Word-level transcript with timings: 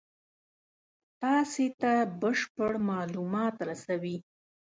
تاسې 1.21 1.65
ته 1.81 1.91
بشپړ 2.21 2.71
مالومات 2.89 3.55
رسوي. 3.69 4.17